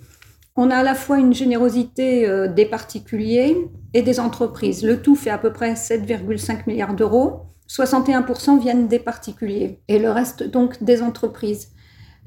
On 0.56 0.70
a 0.70 0.76
à 0.76 0.82
la 0.82 0.94
fois 0.94 1.18
une 1.18 1.34
générosité 1.34 2.28
euh, 2.28 2.46
des 2.48 2.66
particuliers 2.66 3.56
et 3.94 4.02
des 4.02 4.20
entreprises. 4.20 4.84
Le 4.84 5.02
tout 5.02 5.16
fait 5.16 5.30
à 5.30 5.38
peu 5.38 5.52
près 5.52 5.74
7,5 5.74 6.62
milliards 6.66 6.94
d'euros. 6.94 7.46
61% 7.68 8.60
viennent 8.60 8.88
des 8.88 8.98
particuliers 8.98 9.80
et 9.88 9.98
le 9.98 10.10
reste 10.10 10.44
donc 10.44 10.82
des 10.82 11.02
entreprises. 11.02 11.72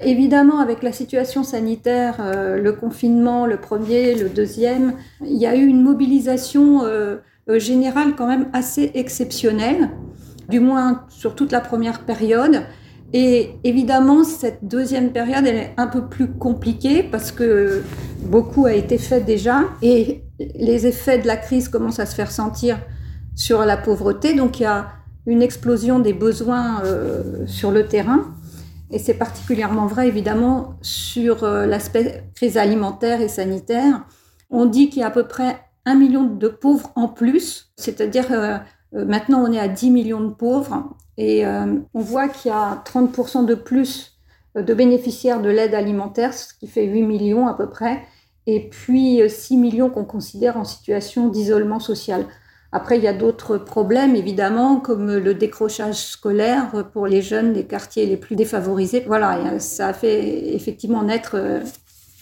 Évidemment, 0.04 0.60
avec 0.60 0.82
la 0.82 0.92
situation 0.92 1.42
sanitaire, 1.42 2.16
euh, 2.20 2.60
le 2.60 2.72
confinement, 2.72 3.46
le 3.46 3.56
premier, 3.56 4.14
le 4.14 4.28
deuxième, 4.28 4.94
il 5.22 5.36
y 5.36 5.46
a 5.46 5.56
eu 5.56 5.64
une 5.64 5.82
mobilisation 5.82 6.84
euh, 6.84 7.16
euh, 7.48 7.58
générale 7.58 8.14
quand 8.14 8.26
même 8.26 8.48
assez 8.52 8.90
exceptionnelle, 8.94 9.90
du 10.50 10.60
moins 10.60 11.04
sur 11.08 11.34
toute 11.34 11.52
la 11.52 11.60
première 11.60 12.00
période. 12.00 12.62
Et 13.14 13.52
évidemment, 13.64 14.24
cette 14.24 14.66
deuxième 14.66 15.10
période, 15.10 15.46
elle 15.46 15.56
est 15.56 15.74
un 15.78 15.86
peu 15.86 16.06
plus 16.06 16.28
compliquée 16.28 17.02
parce 17.02 17.32
que 17.32 17.82
beaucoup 18.24 18.66
a 18.66 18.74
été 18.74 18.98
fait 18.98 19.20
déjà 19.20 19.62
et 19.80 20.24
les 20.38 20.86
effets 20.86 21.18
de 21.18 21.26
la 21.26 21.36
crise 21.36 21.68
commencent 21.68 22.00
à 22.00 22.06
se 22.06 22.14
faire 22.14 22.30
sentir 22.30 22.78
sur 23.36 23.64
la 23.64 23.76
pauvreté. 23.76 24.34
Donc 24.34 24.60
il 24.60 24.64
y 24.64 24.66
a 24.66 24.88
une 25.26 25.42
explosion 25.42 26.00
des 26.00 26.12
besoins 26.12 26.82
sur 27.46 27.70
le 27.70 27.86
terrain. 27.86 28.34
Et 28.90 28.98
c'est 28.98 29.14
particulièrement 29.14 29.86
vrai, 29.86 30.08
évidemment, 30.08 30.74
sur 30.82 31.44
euh, 31.44 31.66
l'aspect 31.66 32.24
crise 32.34 32.56
alimentaire 32.56 33.20
et 33.20 33.28
sanitaire. 33.28 34.06
On 34.50 34.66
dit 34.66 34.90
qu'il 34.90 35.00
y 35.00 35.02
a 35.02 35.08
à 35.08 35.10
peu 35.10 35.26
près 35.26 35.58
un 35.86 35.94
million 35.94 36.24
de 36.24 36.48
pauvres 36.48 36.92
en 36.94 37.08
plus, 37.08 37.72
c'est-à-dire 37.76 38.32
euh, 38.32 38.56
euh, 38.94 39.04
maintenant 39.04 39.44
on 39.44 39.52
est 39.52 39.58
à 39.58 39.68
10 39.68 39.90
millions 39.90 40.20
de 40.20 40.32
pauvres 40.32 40.96
et 41.16 41.46
on 41.46 42.00
voit 42.00 42.26
qu'il 42.28 42.50
y 42.50 42.54
a 42.54 42.82
30% 42.84 43.46
de 43.46 43.54
plus 43.54 44.18
de 44.56 44.74
bénéficiaires 44.74 45.40
de 45.40 45.48
l'aide 45.48 45.72
alimentaire, 45.72 46.34
ce 46.34 46.52
qui 46.54 46.66
fait 46.66 46.86
8 46.86 47.02
millions 47.02 47.46
à 47.46 47.54
peu 47.54 47.70
près, 47.70 48.02
et 48.48 48.68
puis 48.68 49.20
6 49.30 49.56
millions 49.56 49.90
qu'on 49.90 50.04
considère 50.04 50.56
en 50.56 50.64
situation 50.64 51.28
d'isolement 51.28 51.78
social. 51.78 52.26
Après, 52.74 52.98
il 52.98 53.04
y 53.04 53.08
a 53.08 53.12
d'autres 53.12 53.56
problèmes, 53.56 54.16
évidemment, 54.16 54.80
comme 54.80 55.06
le 55.06 55.32
décrochage 55.32 55.94
scolaire 55.94 56.90
pour 56.92 57.06
les 57.06 57.22
jeunes 57.22 57.52
des 57.52 57.66
quartiers 57.68 58.04
les 58.04 58.16
plus 58.16 58.34
défavorisés. 58.34 59.04
Voilà, 59.06 59.60
ça 59.60 59.86
a 59.86 59.92
fait 59.92 60.52
effectivement 60.56 61.04
naître 61.04 61.36
euh, 61.36 61.60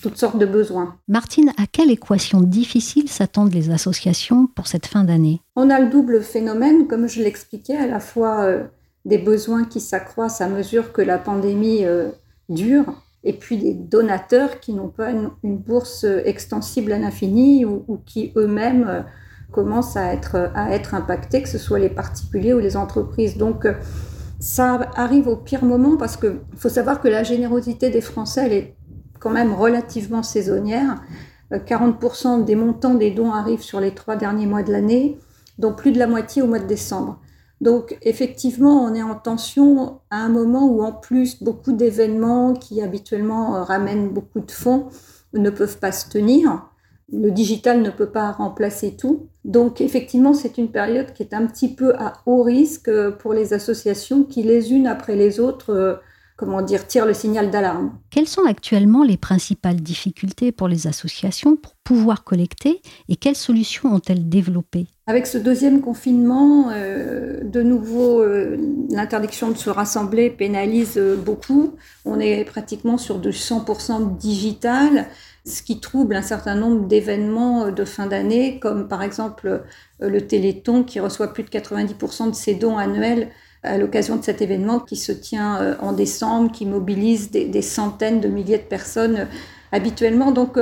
toutes 0.02 0.18
sortes 0.18 0.36
de 0.36 0.44
besoins. 0.44 0.98
Martine, 1.08 1.52
à 1.56 1.64
quelle 1.66 1.90
équation 1.90 2.42
difficile 2.42 3.08
s'attendent 3.08 3.54
les 3.54 3.70
associations 3.70 4.46
pour 4.46 4.66
cette 4.66 4.84
fin 4.84 5.04
d'année? 5.04 5.40
On 5.56 5.70
a 5.70 5.80
le 5.80 5.88
double 5.88 6.20
phénomène, 6.20 6.86
comme 6.86 7.08
je 7.08 7.22
l'expliquais, 7.22 7.78
à 7.78 7.86
la 7.86 7.98
fois 7.98 8.42
euh, 8.42 8.64
des 9.06 9.16
besoins 9.16 9.64
qui 9.64 9.80
s'accroissent 9.80 10.42
à 10.42 10.50
mesure 10.50 10.92
que 10.92 11.00
la 11.00 11.16
pandémie 11.16 11.86
euh, 11.86 12.10
dure, 12.50 12.84
et 13.24 13.32
puis 13.32 13.56
des 13.56 13.72
donateurs 13.72 14.60
qui 14.60 14.74
n'ont 14.74 14.90
pas 14.90 15.12
une, 15.12 15.30
bourse 15.42 16.04
extensible 16.26 16.92
à 16.92 16.98
l'infini 16.98 17.64
ou, 17.64 18.02
qui 18.04 18.32
eux-mêmes 18.36 19.06
commencent 19.52 19.96
à 19.96 20.12
être, 20.12 20.50
à 20.54 20.72
être 20.72 20.94
que 21.30 21.48
ce 21.48 21.58
soit 21.58 21.78
les 21.78 21.90
particuliers 21.90 22.54
ou 22.54 22.58
les 22.58 22.76
entreprises. 22.76 23.36
Donc, 23.36 23.66
ça 24.42 24.90
arrive 24.96 25.28
au 25.28 25.36
pire 25.36 25.64
moment 25.64 25.96
parce 25.96 26.16
qu'il 26.16 26.40
faut 26.56 26.68
savoir 26.68 27.00
que 27.00 27.06
la 27.06 27.22
générosité 27.22 27.90
des 27.90 28.00
Français, 28.00 28.42
elle 28.46 28.52
est 28.52 28.76
quand 29.20 29.30
même 29.30 29.54
relativement 29.54 30.24
saisonnière. 30.24 31.00
40% 31.52 32.40
euh, 32.40 32.42
des 32.42 32.56
montants 32.56 32.94
des 32.94 33.12
dons 33.12 33.30
arrivent 33.30 33.62
sur 33.62 33.78
les 33.78 33.94
trois 33.94 34.16
derniers 34.16 34.46
mois 34.46 34.64
de 34.64 34.72
l'année, 34.72 35.20
dont 35.58 35.72
plus 35.72 35.92
de 35.92 35.98
la 36.00 36.08
moitié 36.08 36.42
au 36.42 36.48
mois 36.48 36.58
de 36.58 36.66
décembre. 36.66 37.20
Donc 37.60 37.96
effectivement, 38.02 38.82
on 38.84 38.94
est 38.94 39.02
en 39.02 39.14
tension 39.14 40.00
à 40.10 40.16
un 40.16 40.28
moment 40.28 40.66
où 40.66 40.82
en 40.82 40.92
plus 40.92 41.40
beaucoup 41.40 41.72
d'événements 41.72 42.54
qui 42.54 42.82
habituellement 42.82 43.54
euh, 43.54 43.62
ramènent 43.62 44.08
beaucoup 44.08 44.40
de 44.40 44.50
fonds 44.50 44.88
ne 45.34 45.50
peuvent 45.50 45.78
pas 45.78 45.92
se 45.92 46.08
tenir 46.08 46.66
le 47.12 47.30
digital 47.30 47.82
ne 47.82 47.90
peut 47.90 48.10
pas 48.10 48.32
remplacer 48.32 48.96
tout. 48.96 49.26
Donc 49.44 49.80
effectivement, 49.80 50.32
c'est 50.32 50.56
une 50.58 50.70
période 50.70 51.12
qui 51.12 51.22
est 51.22 51.34
un 51.34 51.46
petit 51.46 51.74
peu 51.74 51.94
à 51.96 52.14
haut 52.26 52.42
risque 52.42 52.90
pour 53.18 53.34
les 53.34 53.52
associations 53.52 54.24
qui, 54.24 54.42
les 54.42 54.72
unes 54.72 54.86
après 54.86 55.14
les 55.14 55.38
autres, 55.38 55.70
euh, 55.70 55.94
comment 56.36 56.62
dire, 56.62 56.86
tirent 56.86 57.06
le 57.06 57.14
signal 57.14 57.50
d'alarme. 57.50 57.92
Quelles 58.10 58.26
sont 58.26 58.44
actuellement 58.44 59.04
les 59.04 59.16
principales 59.16 59.80
difficultés 59.80 60.52
pour 60.52 60.68
les 60.68 60.86
associations 60.86 61.56
pour 61.56 61.74
pouvoir 61.84 62.24
collecter 62.24 62.80
et 63.08 63.16
quelles 63.16 63.36
solutions 63.36 63.94
ont-elles 63.94 64.28
développées? 64.28 64.86
Avec 65.06 65.26
ce 65.26 65.38
deuxième 65.38 65.80
confinement, 65.80 66.70
euh, 66.72 67.40
de 67.42 67.62
nouveau, 67.62 68.20
euh, 68.20 68.56
l'interdiction 68.90 69.50
de 69.50 69.56
se 69.56 69.70
rassembler 69.70 70.30
pénalise 70.30 70.98
beaucoup. 71.24 71.74
On 72.04 72.20
est 72.20 72.44
pratiquement 72.44 72.98
sur 72.98 73.18
du 73.18 73.30
100% 73.30 74.16
digital 74.16 75.08
ce 75.44 75.62
qui 75.62 75.80
trouble 75.80 76.14
un 76.14 76.22
certain 76.22 76.54
nombre 76.54 76.86
d'événements 76.86 77.66
euh, 77.66 77.70
de 77.70 77.84
fin 77.84 78.06
d'année, 78.06 78.58
comme 78.60 78.88
par 78.88 79.02
exemple 79.02 79.48
euh, 80.02 80.08
le 80.08 80.26
Téléthon 80.26 80.84
qui 80.84 81.00
reçoit 81.00 81.32
plus 81.32 81.42
de 81.42 81.50
90% 81.50 82.30
de 82.30 82.34
ses 82.34 82.54
dons 82.54 82.78
annuels 82.78 83.28
à 83.62 83.78
l'occasion 83.78 84.16
de 84.16 84.24
cet 84.24 84.42
événement 84.42 84.80
qui 84.80 84.96
se 84.96 85.12
tient 85.12 85.60
euh, 85.60 85.74
en 85.80 85.92
décembre, 85.92 86.50
qui 86.50 86.66
mobilise 86.66 87.30
des, 87.30 87.62
centaines 87.62 88.20
de 88.20 88.28
milliers 88.28 88.58
de 88.58 88.62
personnes 88.62 89.28
habituellement. 89.72 90.32
Donc, 90.32 90.58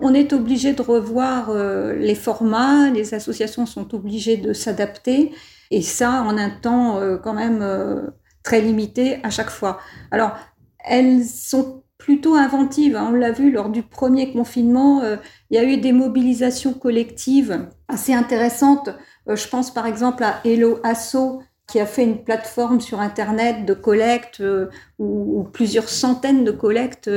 on 0.00 0.12
est 0.12 0.32
obligé 0.32 0.72
de 0.72 0.82
revoir 0.82 1.54
les 1.94 2.14
formats, 2.14 2.90
les 2.90 3.14
associations 3.14 3.64
sont 3.64 3.94
obligées 3.94 4.36
de 4.36 4.52
s'adapter, 4.52 5.32
et 5.70 5.80
ça 5.80 6.22
en 6.22 6.36
un 6.36 6.50
temps 6.50 7.00
quand 7.22 7.32
même 7.32 8.12
très 8.42 8.60
limité 8.60 9.18
à 9.22 9.30
chaque 9.30 9.50
fois. 9.50 9.78
Alors, 10.10 10.36
elles 10.84 11.24
sont 11.24 11.84
plutôt 12.04 12.34
inventive. 12.34 12.96
Hein. 12.96 13.10
On 13.12 13.16
l'a 13.16 13.32
vu 13.32 13.50
lors 13.50 13.70
du 13.70 13.82
premier 13.82 14.32
confinement, 14.32 15.00
euh, 15.00 15.16
il 15.50 15.56
y 15.56 15.58
a 15.58 15.64
eu 15.64 15.78
des 15.78 15.92
mobilisations 15.92 16.74
collectives 16.74 17.66
assez 17.88 18.12
intéressantes. 18.12 18.90
Euh, 19.28 19.36
je 19.36 19.48
pense 19.48 19.72
par 19.72 19.86
exemple 19.86 20.22
à 20.22 20.40
Hello 20.44 20.80
Asso 20.82 21.40
qui 21.66 21.80
a 21.80 21.86
fait 21.86 22.04
une 22.04 22.22
plateforme 22.22 22.80
sur 22.80 23.00
Internet 23.00 23.64
de 23.64 23.74
collecte 23.74 24.40
euh, 24.40 24.68
où, 24.98 25.44
plusieurs 25.52 25.88
centaines 25.88 26.44
de 26.44 26.50
collectes 26.50 27.10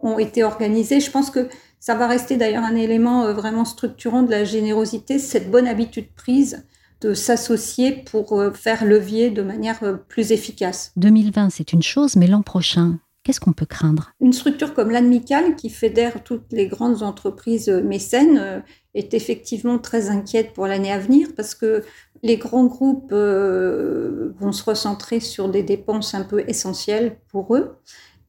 ont 0.00 0.18
été 0.18 0.44
organisées. 0.44 1.00
Je 1.00 1.10
pense 1.10 1.30
que 1.30 1.48
ça 1.80 1.94
va 1.94 2.06
rester 2.06 2.36
d'ailleurs 2.36 2.64
un 2.64 2.76
élément 2.76 3.32
vraiment 3.32 3.64
structurant 3.64 4.22
de 4.22 4.30
la 4.30 4.44
générosité, 4.44 5.18
cette 5.18 5.50
bonne 5.50 5.66
habitude 5.66 6.12
prise 6.14 6.66
de 7.00 7.12
s'associer 7.12 8.04
pour 8.10 8.42
faire 8.54 8.86
levier 8.86 9.30
de 9.30 9.42
manière 9.42 9.80
plus 10.08 10.32
efficace. 10.32 10.92
2020, 10.96 11.50
c'est 11.50 11.72
une 11.72 11.82
chose, 11.82 12.16
mais 12.16 12.26
l'an 12.26 12.40
prochain, 12.40 12.98
Qu'est-ce 13.24 13.40
qu'on 13.40 13.54
peut 13.54 13.64
craindre? 13.64 14.12
Une 14.20 14.34
structure 14.34 14.74
comme 14.74 14.90
l'AMICAL, 14.90 15.56
qui 15.56 15.70
fédère 15.70 16.22
toutes 16.22 16.52
les 16.52 16.66
grandes 16.66 17.02
entreprises 17.02 17.70
mécènes, 17.70 18.36
euh, 18.38 18.60
est 18.92 19.14
effectivement 19.14 19.78
très 19.78 20.10
inquiète 20.10 20.52
pour 20.52 20.66
l'année 20.66 20.92
à 20.92 20.98
venir 20.98 21.28
parce 21.34 21.54
que 21.54 21.82
les 22.24 22.36
grands 22.36 22.64
groupes 22.64 23.12
euh, 23.12 24.34
vont 24.40 24.50
se 24.50 24.64
recentrer 24.64 25.20
sur 25.20 25.48
des 25.48 25.62
dépenses 25.62 26.14
un 26.14 26.24
peu 26.24 26.42
essentielles 26.48 27.18
pour 27.30 27.54
eux. 27.54 27.76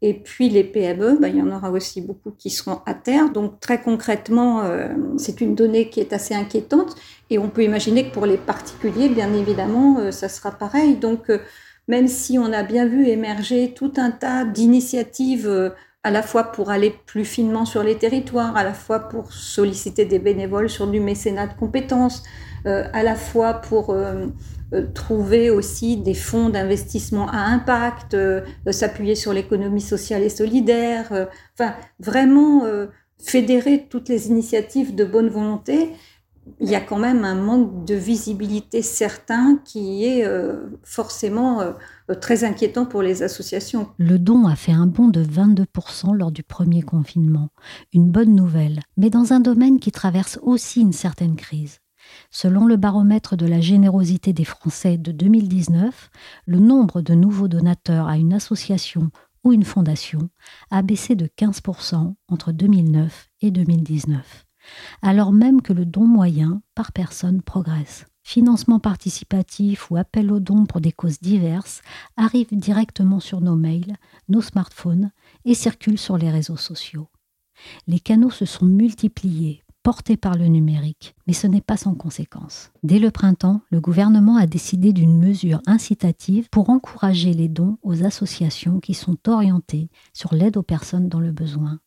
Et 0.03 0.13
puis 0.13 0.49
les 0.49 0.63
PME, 0.63 1.17
ben, 1.19 1.29
il 1.29 1.37
y 1.37 1.41
en 1.41 1.49
aura 1.49 1.71
aussi 1.71 2.01
beaucoup 2.01 2.31
qui 2.31 2.51
seront 2.51 2.81
à 2.85 2.93
terre. 2.93 3.31
Donc 3.31 3.59
très 3.59 3.81
concrètement, 3.81 4.61
euh, 4.61 4.89
c'est 5.17 5.41
une 5.41 5.55
donnée 5.55 5.89
qui 5.89 5.99
est 5.99 6.13
assez 6.13 6.35
inquiétante. 6.35 6.95
Et 7.31 7.39
on 7.39 7.49
peut 7.49 7.63
imaginer 7.63 8.07
que 8.07 8.13
pour 8.13 8.27
les 8.27 8.37
particuliers, 8.37 9.09
bien 9.09 9.33
évidemment, 9.33 10.11
ça 10.11 10.29
sera 10.29 10.51
pareil. 10.51 10.97
Donc 10.97 11.31
même 11.87 12.07
si 12.07 12.39
on 12.39 12.51
a 12.51 12.63
bien 12.63 12.87
vu 12.87 13.07
émerger 13.07 13.73
tout 13.73 13.93
un 13.97 14.11
tas 14.11 14.43
d'initiatives 14.43 15.47
euh, 15.47 15.69
à 16.05 16.11
la 16.11 16.21
fois 16.21 16.51
pour 16.51 16.69
aller 16.69 16.93
plus 17.07 17.25
finement 17.25 17.65
sur 17.65 17.81
les 17.81 17.97
territoires, 17.97 18.55
à 18.55 18.63
la 18.63 18.73
fois 18.73 18.99
pour 19.09 19.33
solliciter 19.33 20.05
des 20.05 20.19
bénévoles 20.19 20.69
sur 20.69 20.87
du 20.87 20.99
mécénat 20.99 21.47
de 21.47 21.53
compétences, 21.53 22.23
euh, 22.67 22.87
à 22.93 23.01
la 23.01 23.15
fois 23.15 23.55
pour 23.55 23.89
euh, 23.89 24.27
trouver 24.93 25.49
aussi 25.49 25.97
des 25.97 26.13
fonds 26.13 26.49
d'investissement 26.49 27.27
à 27.29 27.37
impact, 27.37 28.15
s'appuyer 28.69 29.15
sur 29.15 29.33
l'économie 29.33 29.81
sociale 29.81 30.21
et 30.21 30.29
solidaire, 30.29 31.27
enfin 31.53 31.73
vraiment 31.99 32.63
fédérer 33.23 33.87
toutes 33.89 34.09
les 34.09 34.27
initiatives 34.27 34.95
de 34.95 35.05
bonne 35.05 35.29
volonté 35.29 35.91
il 36.59 36.69
y 36.69 36.75
a 36.75 36.81
quand 36.81 36.99
même 36.99 37.25
un 37.25 37.35
manque 37.35 37.85
de 37.85 37.95
visibilité 37.95 38.81
certain 38.81 39.57
qui 39.65 40.05
est 40.05 40.25
euh, 40.25 40.67
forcément 40.83 41.61
euh, 41.61 41.73
très 42.21 42.43
inquiétant 42.43 42.85
pour 42.85 43.01
les 43.01 43.23
associations. 43.23 43.89
Le 43.97 44.19
don 44.19 44.47
a 44.47 44.55
fait 44.55 44.71
un 44.71 44.87
bond 44.87 45.07
de 45.07 45.23
22% 45.23 46.13
lors 46.13 46.31
du 46.31 46.43
premier 46.43 46.81
confinement. 46.81 47.49
Une 47.93 48.09
bonne 48.09 48.35
nouvelle, 48.35 48.79
mais 48.97 49.09
dans 49.09 49.33
un 49.33 49.39
domaine 49.39 49.79
qui 49.79 49.91
traverse 49.91 50.39
aussi 50.41 50.81
une 50.81 50.93
certaine 50.93 51.35
crise. 51.35 51.79
Selon 52.29 52.65
le 52.65 52.77
baromètre 52.77 53.35
de 53.35 53.47
la 53.47 53.59
générosité 53.59 54.31
des 54.31 54.45
Français 54.45 54.97
de 54.97 55.11
2019, 55.11 56.11
le 56.45 56.59
nombre 56.59 57.01
de 57.01 57.15
nouveaux 57.15 57.47
donateurs 57.47 58.07
à 58.07 58.17
une 58.17 58.33
association 58.33 59.09
ou 59.43 59.53
une 59.53 59.63
fondation 59.63 60.29
a 60.69 60.83
baissé 60.83 61.15
de 61.15 61.25
15% 61.25 62.13
entre 62.29 62.51
2009 62.51 63.29
et 63.41 63.51
2019 63.51 64.44
alors 65.01 65.31
même 65.31 65.61
que 65.61 65.73
le 65.73 65.85
don 65.85 66.05
moyen 66.05 66.61
par 66.75 66.91
personne 66.91 67.41
progresse. 67.41 68.05
Financement 68.23 68.79
participatif 68.79 69.91
ou 69.91 69.97
appel 69.97 70.31
aux 70.31 70.39
dons 70.39 70.65
pour 70.65 70.81
des 70.81 70.91
causes 70.91 71.19
diverses 71.19 71.81
arrivent 72.17 72.55
directement 72.57 73.19
sur 73.19 73.39
nos 73.39 73.55
mails, 73.55 73.97
nos 74.29 74.41
smartphones 74.41 75.11
et 75.45 75.53
circulent 75.53 75.99
sur 75.99 76.17
les 76.17 76.31
réseaux 76.31 76.57
sociaux. 76.57 77.07
Les 77.87 77.99
canaux 77.99 78.31
se 78.31 78.45
sont 78.45 78.65
multipliés 78.65 79.64
porté 79.85 80.17
par 80.17 80.35
le 80.35 80.47
numérique, 80.47 81.15
mais 81.27 81.33
ce 81.33 81.45
n'est 81.45 81.61
pas 81.61 81.77
sans 81.77 81.93
conséquence. 81.93 82.71
Dès 82.81 82.97
le 82.97 83.11
printemps, 83.11 83.61
le 83.69 83.79
gouvernement 83.79 84.35
a 84.35 84.47
décidé 84.47 84.93
d'une 84.93 85.15
mesure 85.15 85.61
incitative 85.67 86.49
pour 86.49 86.71
encourager 86.71 87.33
les 87.33 87.49
dons 87.49 87.77
aux 87.83 88.03
associations 88.03 88.79
qui 88.79 88.95
sont 88.95 89.17
orientées 89.29 89.91
sur 90.11 90.33
l'aide 90.33 90.57
aux 90.57 90.63
personnes 90.63 91.07
dans 91.07 91.19
le 91.19 91.31
besoin. 91.31 91.79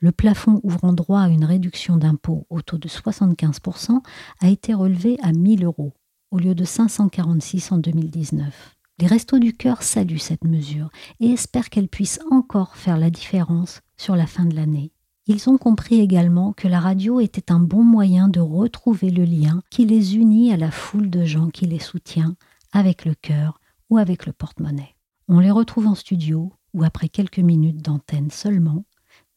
Le 0.00 0.10
plafond 0.10 0.58
ouvrant 0.64 0.92
droit 0.92 1.20
à 1.20 1.28
une 1.28 1.44
réduction 1.44 1.96
d'impôt 1.96 2.48
au 2.50 2.62
taux 2.62 2.78
de 2.78 2.88
75% 2.88 4.00
a 4.40 4.48
été 4.48 4.74
relevé 4.74 5.16
à 5.22 5.30
1000 5.30 5.64
euros 5.64 5.92
au 6.32 6.38
lieu 6.40 6.56
de 6.56 6.64
546 6.64 7.70
en 7.70 7.78
2019. 7.78 8.76
Les 8.98 9.06
Restos 9.06 9.38
du 9.38 9.52
Cœur 9.52 9.84
saluent 9.84 10.18
cette 10.18 10.42
mesure 10.42 10.90
et 11.20 11.28
espèrent 11.28 11.70
qu'elle 11.70 11.88
puisse 11.88 12.18
encore 12.32 12.74
faire 12.74 12.98
la 12.98 13.10
différence 13.10 13.82
sur 13.96 14.16
la 14.16 14.26
fin 14.26 14.46
de 14.46 14.56
l'année. 14.56 14.90
Ils 15.28 15.50
ont 15.50 15.58
compris 15.58 16.00
également 16.00 16.52
que 16.52 16.68
la 16.68 16.78
radio 16.78 17.18
était 17.18 17.50
un 17.50 17.58
bon 17.58 17.82
moyen 17.82 18.28
de 18.28 18.38
retrouver 18.38 19.10
le 19.10 19.24
lien 19.24 19.60
qui 19.70 19.84
les 19.84 20.14
unit 20.16 20.52
à 20.52 20.56
la 20.56 20.70
foule 20.70 21.10
de 21.10 21.24
gens 21.24 21.50
qui 21.50 21.66
les 21.66 21.80
soutient, 21.80 22.36
avec 22.70 23.04
le 23.04 23.14
cœur 23.14 23.60
ou 23.90 23.98
avec 23.98 24.24
le 24.26 24.32
porte-monnaie. 24.32 24.94
On 25.26 25.40
les 25.40 25.50
retrouve 25.50 25.88
en 25.88 25.96
studio, 25.96 26.52
où 26.74 26.84
après 26.84 27.08
quelques 27.08 27.40
minutes 27.40 27.82
d'antenne 27.82 28.30
seulement, 28.30 28.84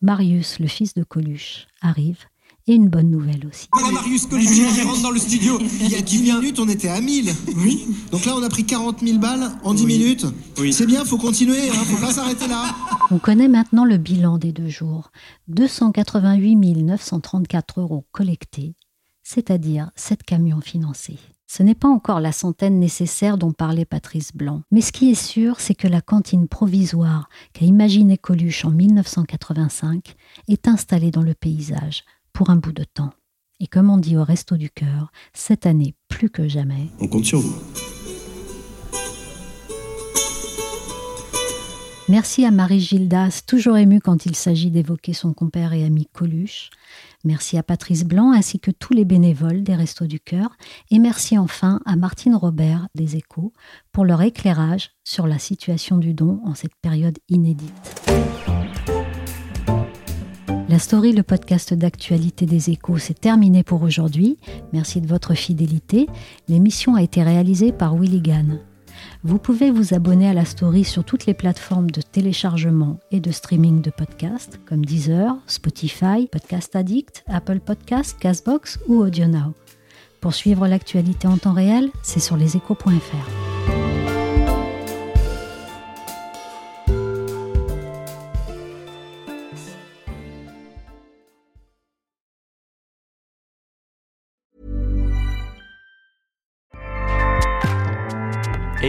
Marius, 0.02 0.60
le 0.60 0.68
fils 0.68 0.94
de 0.94 1.04
Coluche, 1.04 1.68
arrive 1.82 2.26
et 2.70 2.76
une 2.76 2.88
bonne 2.88 3.10
nouvelle 3.10 3.48
aussi. 3.48 3.68
Voilà 3.74 3.92
Marius 3.92 4.28
Coluche 4.28 4.48
qui 4.48 4.82
rentre 4.84 5.02
dans 5.02 5.12
le 5.12 5.20
studio. 5.20 5.58
Il 5.60 5.90
y 5.90 5.96
a 5.96 6.02
10 6.02 6.22
minutes, 6.22 6.60
on 6.60 6.70
était 6.70 6.88
à 6.88 7.02
1000. 7.02 7.34
Oui. 7.58 7.88
Donc 8.12 8.26
là, 8.26 8.36
on 8.38 8.44
a 8.44 8.50
pris 8.50 8.64
40 8.64 9.00
000 9.00 9.18
balles 9.18 9.52
en 9.64 9.74
10 9.74 9.86
minutes. 9.86 10.26
Oui. 10.60 10.72
C'est 10.72 10.86
bien, 10.86 11.04
faut 11.04 11.18
continuer, 11.18 11.70
hein, 11.70 11.84
faut 11.86 12.06
pas 12.06 12.14
s'arrêter 12.14 12.48
là. 12.48 12.66
On 13.12 13.18
connaît 13.18 13.48
maintenant 13.48 13.86
le 13.86 13.98
bilan 13.98 14.38
des 14.38 14.52
deux 14.52 14.70
jours. 14.70 15.12
288 15.48 16.56
934 16.84 17.82
euros 17.82 18.06
collectés, 18.12 18.76
c'est-à-dire 19.24 19.90
7 19.96 20.22
camions 20.22 20.62
financés. 20.62 21.18
Ce 21.48 21.64
n'est 21.64 21.74
pas 21.74 21.88
encore 21.88 22.20
la 22.20 22.32
centaine 22.32 22.80
nécessaire 22.80 23.40
dont 23.40 23.52
parlait 23.52 23.86
Patrice 23.86 24.36
Blanc. 24.36 24.62
Mais 24.70 24.82
ce 24.82 24.92
qui 24.92 25.10
est 25.10 25.16
sûr, 25.16 25.60
c'est 25.60 25.74
que 25.74 25.88
la 25.88 26.02
cantine 26.02 26.48
provisoire 26.48 27.28
qu'a 27.54 27.66
imaginé 27.66 28.20
Coluche 28.20 28.66
en 28.66 28.70
1985 28.70 30.16
est 30.48 30.68
installée 30.68 31.10
dans 31.10 31.24
le 31.24 31.34
paysage 31.34 32.04
pour 32.40 32.52
un 32.52 32.56
bout 32.56 32.72
de 32.72 32.86
temps. 32.86 33.10
Et 33.60 33.68
comme 33.68 33.90
on 33.90 33.98
dit 33.98 34.16
au 34.16 34.24
Resto 34.24 34.56
du 34.56 34.70
Cœur, 34.70 35.12
cette 35.34 35.66
année 35.66 35.94
plus 36.08 36.30
que 36.30 36.48
jamais. 36.48 36.88
On 37.02 37.10
compte 37.10 37.26
sur 37.26 37.42
vous. 37.42 37.54
Merci 42.08 42.46
à 42.46 42.52
Marie 42.52 42.80
Gildas, 42.80 43.42
toujours 43.46 43.76
émue 43.76 44.00
quand 44.00 44.26
il 44.26 44.38
s'agit 44.38 44.72
d'évoquer 44.72 45.12
son 45.12 45.34
compère 45.34 45.74
et 45.74 45.84
ami 45.84 46.08
Coluche. 46.14 46.70
Merci 47.26 47.58
à 47.58 47.64
Patrice 47.64 48.06
Blanc 48.06 48.32
ainsi 48.32 48.62
que 48.62 48.72
tous 48.72 48.94
les 48.94 49.04
bénévoles 49.04 49.64
des 49.64 49.76
Restos 49.76 50.08
du 50.08 50.22
Cœur. 50.22 50.56
Et 50.92 51.00
merci 51.00 51.38
enfin 51.38 51.82
à 51.86 51.98
Martine 51.98 52.36
Robert 52.36 52.88
des 52.96 53.18
Échos 53.18 53.52
pour 53.92 54.06
leur 54.06 54.22
éclairage 54.22 54.92
sur 55.04 55.28
la 55.28 55.40
situation 55.40 55.98
du 55.98 56.14
don 56.14 56.40
en 56.46 56.56
cette 56.56 56.78
période 56.82 57.18
inédite. 57.28 58.29
La 60.70 60.78
story, 60.78 61.14
le 61.14 61.24
podcast 61.24 61.74
d'actualité 61.74 62.46
des 62.46 62.70
échos, 62.70 63.00
c'est 63.00 63.20
terminé 63.20 63.64
pour 63.64 63.82
aujourd'hui. 63.82 64.38
Merci 64.72 65.02
de 65.02 65.08
votre 65.08 65.34
fidélité. 65.34 66.08
L'émission 66.48 66.94
a 66.94 67.02
été 67.02 67.24
réalisée 67.24 67.72
par 67.72 67.96
Willy 67.96 68.22
Gann. 68.22 68.60
Vous 69.24 69.40
pouvez 69.40 69.72
vous 69.72 69.96
abonner 69.96 70.30
à 70.30 70.34
la 70.34 70.46
story 70.46 70.84
sur 70.84 71.04
toutes 71.04 71.26
les 71.26 71.34
plateformes 71.34 71.90
de 71.90 72.02
téléchargement 72.02 73.00
et 73.10 73.20
de 73.20 73.32
streaming 73.32 73.82
de 73.82 73.90
podcasts 73.90 74.60
comme 74.68 74.86
Deezer, 74.86 75.36
Spotify, 75.48 76.28
Podcast 76.32 76.76
Addict, 76.76 77.24
Apple 77.26 77.62
Podcasts, 77.62 78.20
Castbox 78.20 78.78
ou 78.88 79.00
AudioNow. 79.00 79.56
Pour 80.22 80.36
suivre 80.36 80.68
l'actualité 80.68 81.28
en 81.28 81.38
temps 81.38 81.54
réel, 81.54 81.90
c'est 82.04 82.20
sur 82.20 82.38
leséchos.fr. 82.38 83.39